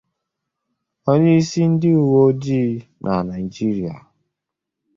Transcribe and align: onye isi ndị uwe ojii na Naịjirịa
onye 1.11 1.31
isi 1.41 1.61
ndị 1.71 1.89
uwe 2.01 2.19
ojii 2.27 2.75
na 3.03 3.13
Naịjirịa 3.27 3.95